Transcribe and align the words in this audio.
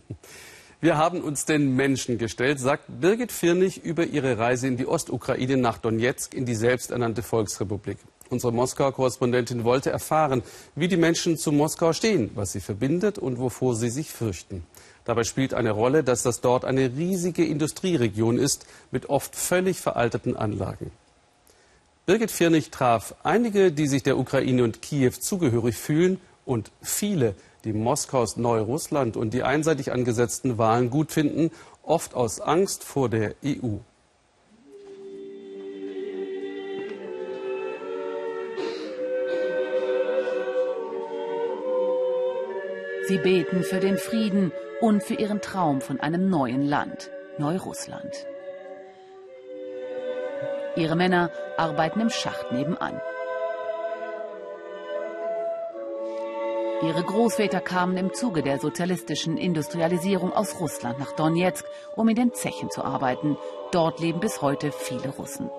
Wir 0.79 0.97
haben 0.97 1.21
uns 1.21 1.45
den 1.45 1.75
Menschen 1.75 2.17
gestellt, 2.17 2.59
sagt 2.59 2.85
Birgit 2.87 3.31
Firnig 3.31 3.83
über 3.83 4.05
ihre 4.05 4.37
Reise 4.37 4.67
in 4.67 4.77
die 4.77 4.85
Ostukraine 4.85 5.57
nach 5.57 5.79
Donetsk 5.79 6.35
in 6.35 6.45
die 6.45 6.55
selbsternannte 6.55 7.23
Volksrepublik. 7.23 7.97
Unsere 8.29 8.53
Moskauer 8.53 8.93
Korrespondentin 8.93 9.63
wollte 9.63 9.89
erfahren, 9.89 10.43
wie 10.75 10.87
die 10.87 10.97
Menschen 10.97 11.37
zu 11.37 11.51
Moskau 11.51 11.93
stehen, 11.93 12.29
was 12.35 12.51
sie 12.51 12.59
verbindet 12.59 13.17
und 13.17 13.39
wovor 13.39 13.75
sie 13.75 13.89
sich 13.89 14.11
fürchten. 14.11 14.65
Dabei 15.05 15.23
spielt 15.23 15.53
eine 15.53 15.71
Rolle, 15.71 16.03
dass 16.03 16.23
das 16.23 16.41
dort 16.41 16.65
eine 16.65 16.95
riesige 16.95 17.45
Industrieregion 17.45 18.37
ist 18.37 18.67
mit 18.91 19.09
oft 19.09 19.35
völlig 19.35 19.79
veralteten 19.79 20.35
Anlagen. 20.35 20.91
Birgit 22.05 22.31
Firnig 22.31 22.69
traf 22.69 23.15
einige, 23.23 23.71
die 23.71 23.87
sich 23.87 24.03
der 24.03 24.17
Ukraine 24.17 24.63
und 24.63 24.81
Kiew 24.81 25.11
zugehörig 25.19 25.75
fühlen 25.75 26.19
und 26.47 26.71
viele, 26.81 27.35
die 27.65 27.73
Moskaus 27.73 28.37
Neurussland 28.37 29.17
und 29.17 29.33
die 29.33 29.43
einseitig 29.43 29.91
angesetzten 29.91 30.57
Wahlen 30.57 30.89
gut 30.89 31.11
finden, 31.11 31.51
oft 31.83 32.15
aus 32.15 32.39
Angst 32.39 32.83
vor 32.83 33.09
der 33.09 33.35
EU. 33.43 33.77
Sie 43.07 43.17
beten 43.19 43.63
für 43.63 43.79
den 43.79 43.97
Frieden 43.97 44.51
und 44.81 45.01
für 45.01 45.13
ihren 45.13 45.41
Traum 45.41 45.79
von 45.79 45.99
einem 45.99 46.29
neuen 46.29 46.65
Land, 46.65 47.09
Neurussland. 47.37 48.25
Ihre 50.75 50.95
Männer 50.95 51.31
arbeiten 51.57 52.01
im 52.01 52.09
Schacht 52.09 52.51
nebenan. 52.51 52.99
Ihre 56.83 57.03
Großväter 57.03 57.59
kamen 57.59 57.97
im 57.97 58.13
Zuge 58.13 58.43
der 58.43 58.59
sozialistischen 58.59 59.35
Industrialisierung 59.37 60.31
aus 60.31 60.59
Russland 60.59 60.99
nach 60.99 61.11
Donetsk, 61.13 61.65
um 61.95 62.07
in 62.07 62.15
den 62.15 62.33
Zechen 62.33 62.69
zu 62.69 62.83
arbeiten. 62.83 63.35
Dort 63.71 63.99
leben 63.99 64.19
bis 64.19 64.43
heute 64.43 64.71
viele 64.71 65.09
Russen. 65.09 65.49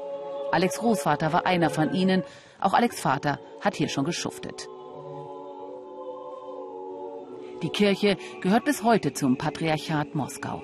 Alex 0.52 0.78
Großvater 0.78 1.32
war 1.32 1.44
einer 1.44 1.70
von 1.70 1.92
ihnen. 1.92 2.22
Auch 2.60 2.72
Alex 2.72 3.00
Vater 3.00 3.40
hat 3.60 3.74
hier 3.74 3.88
schon 3.88 4.04
geschuftet. 4.04 4.68
Die 7.62 7.70
Kirche 7.70 8.16
gehört 8.40 8.64
bis 8.64 8.84
heute 8.84 9.12
zum 9.12 9.36
Patriarchat 9.36 10.14
Moskau. 10.14 10.62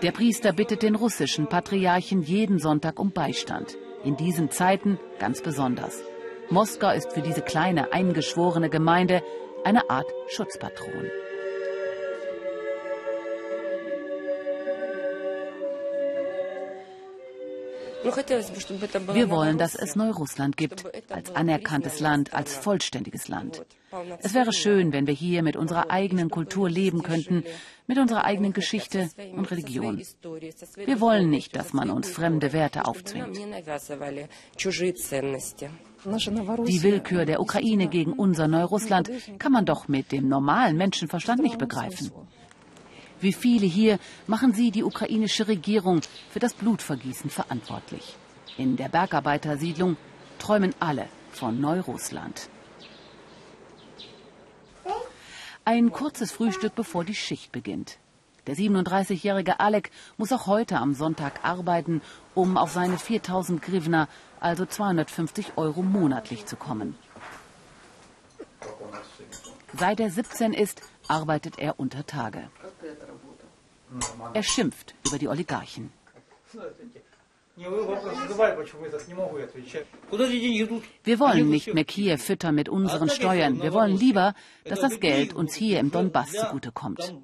Der 0.00 0.12
Priester 0.12 0.54
bittet 0.54 0.82
den 0.82 0.94
russischen 0.94 1.48
Patriarchen 1.48 2.22
jeden 2.22 2.58
Sonntag 2.58 2.98
um 2.98 3.12
Beistand. 3.12 3.76
In 4.04 4.16
diesen 4.16 4.50
Zeiten 4.50 4.98
ganz 5.18 5.42
besonders. 5.42 6.02
Moskau 6.50 6.90
ist 6.92 7.12
für 7.12 7.22
diese 7.22 7.42
kleine 7.42 7.92
eingeschworene 7.92 8.68
Gemeinde 8.68 9.22
eine 9.64 9.88
Art 9.88 10.12
Schutzpatron. 10.28 11.10
Wir 18.04 19.30
wollen, 19.30 19.58
dass 19.58 19.74
es 19.74 19.96
Neurussland 19.96 20.56
gibt, 20.56 20.84
als 21.10 21.34
anerkanntes 21.34 22.00
Land, 22.00 22.34
als 22.34 22.54
vollständiges 22.54 23.28
Land. 23.28 23.64
Es 24.20 24.34
wäre 24.34 24.52
schön, 24.52 24.92
wenn 24.92 25.06
wir 25.06 25.14
hier 25.14 25.42
mit 25.42 25.56
unserer 25.56 25.90
eigenen 25.90 26.28
Kultur 26.28 26.68
leben 26.68 27.02
könnten, 27.02 27.44
mit 27.86 27.98
unserer 27.98 28.24
eigenen 28.24 28.52
Geschichte 28.52 29.08
und 29.34 29.50
Religion. 29.50 30.02
Wir 30.84 31.00
wollen 31.00 31.30
nicht, 31.30 31.56
dass 31.56 31.72
man 31.72 31.90
uns 31.90 32.10
fremde 32.10 32.52
Werte 32.52 32.86
aufzwingt. 32.86 33.36
Die 36.66 36.82
Willkür 36.82 37.24
der 37.24 37.40
Ukraine 37.40 37.88
gegen 37.88 38.12
unser 38.12 38.48
Neurussland 38.48 39.10
kann 39.38 39.52
man 39.52 39.64
doch 39.64 39.88
mit 39.88 40.12
dem 40.12 40.28
normalen 40.28 40.76
Menschenverstand 40.76 41.40
nicht 41.42 41.58
begreifen. 41.58 42.10
Wie 43.24 43.32
viele 43.32 43.64
hier 43.64 43.98
machen 44.26 44.52
sie 44.52 44.70
die 44.70 44.84
ukrainische 44.84 45.48
Regierung 45.48 46.02
für 46.30 46.40
das 46.40 46.52
Blutvergießen 46.52 47.30
verantwortlich. 47.30 48.16
In 48.58 48.76
der 48.76 48.90
Bergarbeitersiedlung 48.90 49.96
träumen 50.38 50.74
alle 50.78 51.08
von 51.30 51.58
Neurussland. 51.58 52.50
Ein 55.64 55.90
kurzes 55.90 56.32
Frühstück, 56.32 56.74
bevor 56.74 57.02
die 57.02 57.14
Schicht 57.14 57.50
beginnt. 57.50 57.96
Der 58.46 58.56
37-jährige 58.56 59.58
Alek 59.58 59.90
muss 60.18 60.30
auch 60.30 60.46
heute 60.46 60.76
am 60.76 60.92
Sonntag 60.92 61.42
arbeiten, 61.44 62.02
um 62.34 62.58
auf 62.58 62.72
seine 62.72 62.98
4000 62.98 63.62
Grivna, 63.62 64.06
also 64.38 64.66
250 64.66 65.56
Euro 65.56 65.80
monatlich 65.80 66.44
zu 66.44 66.56
kommen. 66.56 66.94
Seit 69.72 69.98
er 69.98 70.10
17 70.10 70.52
ist, 70.52 70.82
arbeitet 71.08 71.58
er 71.58 71.80
unter 71.80 72.04
Tage. 72.04 72.50
Er 74.32 74.42
schimpft 74.42 74.94
über 75.06 75.18
die 75.18 75.28
Oligarchen. 75.28 75.92
Wir 77.56 77.70
wollen 81.20 81.50
nicht 81.50 81.72
mehr 81.72 81.84
Kiew 81.84 82.16
füttern 82.18 82.56
mit 82.56 82.68
unseren 82.68 83.08
Steuern. 83.08 83.62
Wir 83.62 83.72
wollen 83.72 83.96
lieber, 83.96 84.34
dass 84.64 84.80
das 84.80 84.98
Geld 84.98 85.34
uns 85.34 85.54
hier 85.54 85.78
im 85.78 85.92
Donbass 85.92 86.32
zugutekommt. 86.32 87.14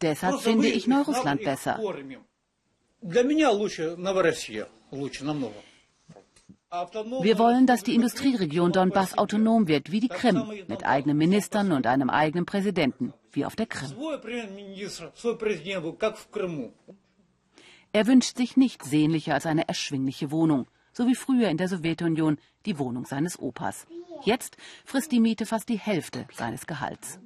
Deshalb 0.00 0.40
finde 0.40 0.68
ich 0.68 0.86
Neurussland 0.86 1.44
besser. 1.44 1.78
Wir 6.70 7.38
wollen, 7.38 7.66
dass 7.66 7.82
die 7.82 7.94
Industrieregion 7.94 8.72
Donbass 8.72 9.16
autonom 9.16 9.68
wird, 9.68 9.90
wie 9.90 10.00
die 10.00 10.08
Krim, 10.08 10.42
mit 10.66 10.84
eigenen 10.84 11.16
Ministern 11.16 11.72
und 11.72 11.86
einem 11.86 12.10
eigenen 12.10 12.44
Präsidenten, 12.44 13.14
wie 13.38 13.46
auf 13.46 13.56
der 13.56 13.66
Krim. 13.66 13.94
Er 17.92 18.06
wünscht 18.06 18.36
sich 18.36 18.56
nichts 18.56 18.90
sehnlicher 18.90 19.34
als 19.34 19.46
eine 19.46 19.68
erschwingliche 19.68 20.30
Wohnung, 20.30 20.66
so 20.92 21.06
wie 21.06 21.14
früher 21.14 21.48
in 21.48 21.56
der 21.56 21.68
Sowjetunion 21.68 22.38
die 22.66 22.78
Wohnung 22.78 23.06
seines 23.06 23.38
Opas. 23.38 23.86
Jetzt 24.24 24.56
frisst 24.84 25.12
die 25.12 25.20
Miete 25.20 25.46
fast 25.46 25.68
die 25.68 25.78
Hälfte 25.78 26.26
seines 26.32 26.66
Gehalts. 26.66 27.20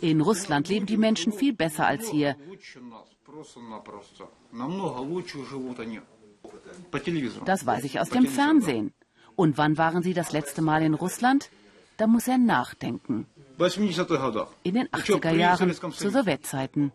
In 0.00 0.20
Russland 0.20 0.68
leben 0.68 0.86
die 0.86 0.96
Menschen 0.96 1.32
viel 1.32 1.52
besser 1.52 1.86
als 1.86 2.08
hier. 2.08 2.36
Das 7.44 7.66
weiß 7.66 7.84
ich 7.84 8.00
aus 8.00 8.08
dem 8.08 8.26
Fernsehen. 8.26 8.92
Und 9.36 9.58
wann 9.58 9.76
waren 9.76 10.02
Sie 10.02 10.14
das 10.14 10.32
letzte 10.32 10.62
Mal 10.62 10.82
in 10.82 10.94
Russland? 10.94 11.50
Da 11.96 12.06
muss 12.06 12.28
er 12.28 12.38
nachdenken. 12.38 13.26
In 14.62 14.74
den 14.74 14.88
80er 14.88 15.32
Jahren, 15.32 15.72
zu 15.72 16.10
Sowjetzeiten. 16.10 16.92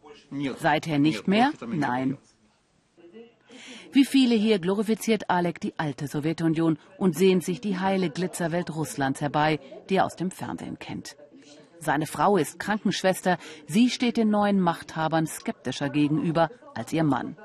Seither 0.59 1.00
nicht 1.00 1.28
mehr? 1.28 1.51
Nein. 1.67 2.17
Wie 3.94 4.06
viele 4.06 4.35
hier 4.35 4.59
glorifiziert 4.59 5.29
Alek 5.29 5.59
die 5.59 5.73
alte 5.78 6.07
Sowjetunion 6.07 6.78
und 6.97 7.17
sehnt 7.17 7.44
sich 7.44 7.59
die 7.59 7.79
heile 7.79 8.09
Glitzerwelt 8.09 8.73
Russlands 8.73 9.19
herbei, 9.19 9.59
die 9.89 9.95
er 9.95 10.06
aus 10.06 10.16
dem 10.16 10.31
Fernsehen 10.31 10.79
kennt. 10.79 11.18
Seine 11.79 12.06
Frau 12.06 12.38
ist 12.38 12.59
Krankenschwester. 12.59 13.38
Sie 13.68 13.89
steht 13.89 14.18
den 14.18 14.29
neuen 14.29 14.62
Machthabern 14.62 15.25
skeptischer 15.25 15.89
gegenüber 15.89 16.50
als 16.75 16.94
ihr 16.94 17.03
Mann. 17.03 17.35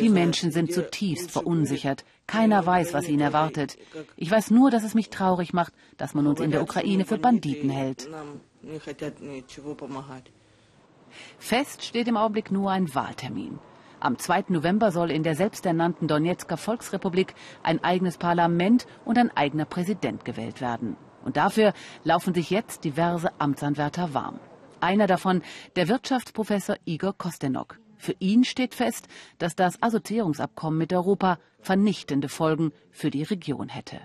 Die 0.00 0.08
Menschen 0.08 0.50
sind 0.50 0.72
zutiefst 0.72 1.30
verunsichert. 1.30 2.04
Keiner 2.26 2.64
weiß, 2.66 2.94
was 2.94 3.08
ihn 3.08 3.20
erwartet. 3.20 3.78
Ich 4.16 4.30
weiß 4.30 4.50
nur, 4.50 4.70
dass 4.70 4.84
es 4.84 4.94
mich 4.94 5.10
traurig 5.10 5.52
macht, 5.52 5.72
dass 5.96 6.14
man 6.14 6.26
uns 6.26 6.40
in 6.40 6.50
der 6.50 6.62
Ukraine 6.62 7.04
für 7.04 7.18
Banditen 7.18 7.70
hält. 7.70 8.08
Fest 11.38 11.84
steht 11.84 12.08
im 12.08 12.16
Augenblick 12.16 12.50
nur 12.50 12.70
ein 12.70 12.94
Wahltermin. 12.94 13.58
Am 14.00 14.18
2. 14.18 14.46
November 14.48 14.92
soll 14.92 15.10
in 15.10 15.22
der 15.22 15.34
selbsternannten 15.34 16.06
Donetsker 16.06 16.56
Volksrepublik 16.56 17.34
ein 17.62 17.82
eigenes 17.82 18.18
Parlament 18.18 18.86
und 19.04 19.16
ein 19.18 19.34
eigener 19.34 19.64
Präsident 19.64 20.24
gewählt 20.24 20.60
werden. 20.60 20.96
Und 21.24 21.36
dafür 21.36 21.72
laufen 22.04 22.34
sich 22.34 22.50
jetzt 22.50 22.84
diverse 22.84 23.30
Amtsanwärter 23.40 24.12
warm. 24.14 24.38
Einer 24.80 25.06
davon 25.06 25.42
der 25.76 25.88
Wirtschaftsprofessor 25.88 26.76
Igor 26.84 27.14
Kostenok. 27.16 27.78
Für 27.98 28.14
ihn 28.18 28.44
steht 28.44 28.74
fest, 28.74 29.08
dass 29.38 29.56
das 29.56 29.82
Assoziierungsabkommen 29.82 30.78
mit 30.78 30.92
Europa 30.92 31.38
vernichtende 31.60 32.28
Folgen 32.28 32.72
für 32.90 33.10
die 33.10 33.22
Region 33.22 33.68
hätte. 33.68 34.00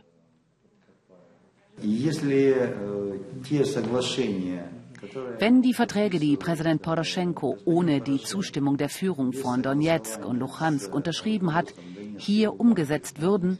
Wenn 5.39 5.61
die 5.61 5.73
Verträge, 5.73 6.19
die 6.19 6.37
Präsident 6.37 6.81
Poroschenko 6.81 7.57
ohne 7.65 8.01
die 8.01 8.21
Zustimmung 8.21 8.77
der 8.77 8.89
Führung 8.89 9.33
von 9.33 9.63
Donetsk 9.63 10.23
und 10.25 10.37
Luhansk 10.37 10.93
unterschrieben 10.93 11.53
hat, 11.53 11.73
hier 12.17 12.59
umgesetzt 12.59 13.21
würden, 13.21 13.57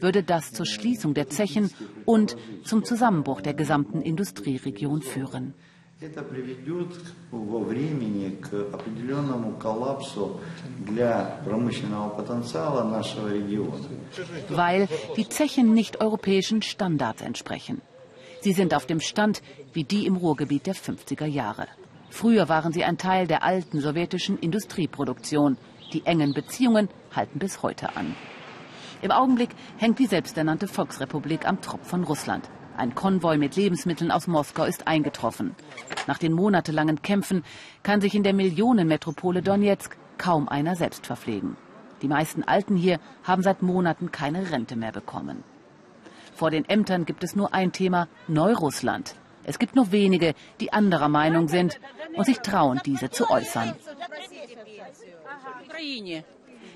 würde 0.00 0.22
das 0.22 0.52
zur 0.52 0.64
Schließung 0.64 1.12
der 1.12 1.28
Zechen 1.28 1.70
und 2.06 2.36
zum 2.64 2.84
Zusammenbruch 2.84 3.42
der 3.42 3.52
gesamten 3.52 4.00
Industrieregion 4.00 5.02
führen. 5.02 5.54
Это 6.01 6.23
приведет 6.23 6.89
во 7.31 7.59
времени 7.59 8.29
к 8.35 8.53
определенному 8.73 9.53
коллапсу 9.53 10.41
для 10.79 11.41
промышленного 11.45 12.09
потенциала 12.09 12.83
нашего 12.83 13.29
региона. 13.29 13.87
Weil 14.49 14.89
die 15.15 15.27
Zechen 15.29 15.73
nicht 15.73 16.01
europäischen 16.01 16.61
Standards 16.61 17.21
entsprechen. 17.21 17.81
Sie 18.41 18.51
sind 18.51 18.73
auf 18.73 18.85
dem 18.85 18.99
Stand 18.99 19.41
wie 19.73 19.85
die 19.85 20.05
im 20.05 20.17
Ruhrgebiet 20.17 20.67
der 20.67 20.75
50er 20.75 21.25
Jahre. 21.25 21.67
Früher 22.09 22.49
waren 22.49 22.73
sie 22.73 22.83
ein 22.83 22.97
Teil 22.97 23.25
der 23.25 23.43
alten 23.43 23.79
sowjetischen 23.79 24.37
Industrieproduktion. 24.37 25.57
Die 25.93 26.05
engen 26.05 26.33
Beziehungen 26.33 26.89
halten 27.15 27.39
bis 27.39 27.63
heute 27.63 27.95
an. 27.95 28.15
Im 29.01 29.11
Augenblick 29.11 29.49
hängt 29.77 29.99
die 29.99 30.07
selbsternannte 30.07 30.67
Volksrepublik 30.67 31.47
am 31.47 31.61
Tropf 31.61 31.87
von 31.87 32.03
Russland. 32.03 32.49
Ein 32.80 32.94
Konvoi 32.94 33.36
mit 33.36 33.56
Lebensmitteln 33.56 34.10
aus 34.10 34.26
Moskau 34.26 34.64
ist 34.64 34.86
eingetroffen. 34.86 35.54
Nach 36.06 36.16
den 36.16 36.32
monatelangen 36.32 37.02
Kämpfen 37.02 37.44
kann 37.82 38.00
sich 38.00 38.14
in 38.14 38.22
der 38.22 38.32
Millionenmetropole 38.32 39.42
Donetsk 39.42 39.98
kaum 40.16 40.48
einer 40.48 40.76
selbst 40.76 41.06
verpflegen. 41.06 41.58
Die 42.00 42.08
meisten 42.08 42.42
Alten 42.42 42.76
hier 42.76 42.98
haben 43.22 43.42
seit 43.42 43.60
Monaten 43.60 44.12
keine 44.12 44.50
Rente 44.50 44.76
mehr 44.76 44.92
bekommen. 44.92 45.44
Vor 46.34 46.50
den 46.50 46.66
Ämtern 46.70 47.04
gibt 47.04 47.22
es 47.22 47.36
nur 47.36 47.52
ein 47.52 47.72
Thema 47.72 48.08
Neurussland. 48.28 49.14
Es 49.44 49.58
gibt 49.58 49.76
nur 49.76 49.92
wenige, 49.92 50.32
die 50.60 50.72
anderer 50.72 51.10
Meinung 51.10 51.48
sind 51.48 51.78
und 52.16 52.24
sich 52.24 52.38
trauen, 52.38 52.80
diese 52.86 53.10
zu 53.10 53.28
äußern. 53.28 53.74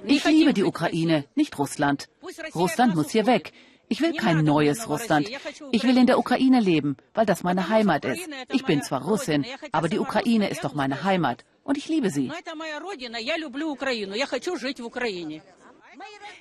Ich 0.05 0.25
liebe 0.27 0.53
die 0.53 0.65
Ukraine, 0.65 1.25
nicht 1.35 1.59
Russland. 1.59 2.11
Russland 2.55 2.95
muss 2.95 3.09
hier 3.09 3.25
weg. 3.25 3.55
Ich 3.95 4.01
will 4.01 4.15
kein 4.15 4.43
neues 4.43 4.89
Russland. 4.89 5.31
Ich 5.71 5.85
will 5.85 5.97
in 5.97 6.09
der 6.09 6.19
Ukraine 6.19 6.59
leben, 6.59 6.97
weil 7.15 7.27
das 7.27 7.45
meine 7.45 7.69
Heimat 7.69 8.05
ist. 8.05 8.29
Ich 8.51 8.65
bin 8.65 8.83
zwar 8.83 9.03
Russin, 9.05 9.47
aber 9.71 9.89
die 9.89 10.01
Ukraine 10.01 10.49
ist 10.51 10.65
doch 10.65 10.75
meine 10.75 11.05
Heimat 11.05 11.45
und 11.63 11.79
ich 11.79 11.89
liebe 11.89 12.11
sie. 12.11 12.33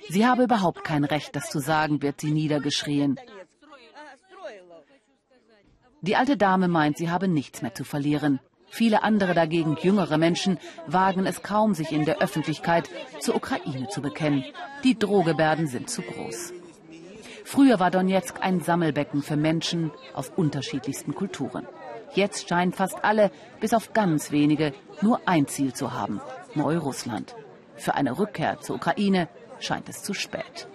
Sie 0.08 0.26
habe 0.26 0.42
überhaupt 0.42 0.82
kein 0.82 1.04
Recht, 1.04 1.36
das 1.36 1.48
zu 1.48 1.60
sagen, 1.60 2.02
wird 2.02 2.20
sie 2.20 2.32
niedergeschrien. 2.32 3.20
Die 6.00 6.16
alte 6.16 6.36
Dame 6.36 6.66
meint, 6.66 6.98
sie 6.98 7.08
habe 7.08 7.28
nichts 7.28 7.62
mehr 7.62 7.72
zu 7.72 7.84
verlieren. 7.84 8.40
Viele 8.68 9.04
andere 9.04 9.32
dagegen, 9.32 9.76
jüngere 9.80 10.18
Menschen, 10.18 10.58
wagen 10.88 11.24
es 11.24 11.44
kaum, 11.44 11.74
sich 11.74 11.92
in 11.92 12.04
der 12.04 12.18
Öffentlichkeit 12.18 12.90
zur 13.20 13.36
Ukraine 13.36 13.86
zu 13.86 14.02
bekennen. 14.02 14.44
Die 14.82 14.98
Drohgebärden 14.98 15.68
sind 15.68 15.88
zu 15.88 16.02
groß. 16.02 16.52
Früher 17.54 17.78
war 17.78 17.92
Donetsk 17.92 18.40
ein 18.40 18.58
Sammelbecken 18.58 19.22
für 19.22 19.36
Menschen 19.36 19.92
aus 20.12 20.28
unterschiedlichsten 20.34 21.14
Kulturen. 21.14 21.68
Jetzt 22.12 22.48
scheinen 22.48 22.72
fast 22.72 23.04
alle, 23.04 23.30
bis 23.60 23.72
auf 23.72 23.92
ganz 23.92 24.32
wenige, 24.32 24.72
nur 25.02 25.20
ein 25.26 25.46
Ziel 25.46 25.72
zu 25.72 25.92
haben, 25.92 26.20
Neurussland. 26.56 27.36
Für 27.76 27.94
eine 27.94 28.18
Rückkehr 28.18 28.58
zur 28.58 28.74
Ukraine 28.74 29.28
scheint 29.60 29.88
es 29.88 30.02
zu 30.02 30.14
spät. 30.14 30.66